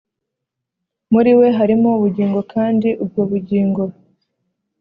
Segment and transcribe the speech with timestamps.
[1.13, 3.83] Muri we harimo ubugingo kandi ubwo bugingo